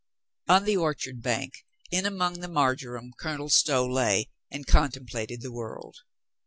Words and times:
On 0.47 0.65
the 0.65 0.75
orchard 0.77 1.21
bank, 1.21 1.53
in 1.91 2.07
among 2.07 2.39
the 2.39 2.47
mar 2.47 2.73
joram, 2.75 3.11
Colonel 3.19 3.49
Stow 3.49 3.85
lay 3.87 4.31
and 4.49 4.65
contemplated 4.65 5.41
the 5.41 5.51
world. 5.53 5.97